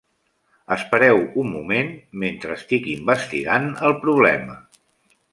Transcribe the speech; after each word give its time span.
Espereu 0.75 1.19
un 1.41 1.51
moment 1.57 1.91
mentre 2.23 2.57
estic 2.61 2.87
investigant 2.93 3.67
el 3.91 3.95
problema. 4.07 4.57